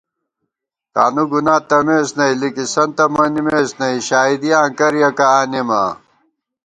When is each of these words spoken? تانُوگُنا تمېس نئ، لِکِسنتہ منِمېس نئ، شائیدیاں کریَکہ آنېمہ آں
تانُوگُنا 0.93 1.55
تمېس 1.69 2.09
نئ، 2.17 2.33
لِکِسنتہ 2.39 3.05
منِمېس 3.13 3.69
نئ، 3.79 3.95
شائیدیاں 4.07 4.67
کریَکہ 4.77 5.25
آنېمہ 5.39 5.79
آں 5.85 5.91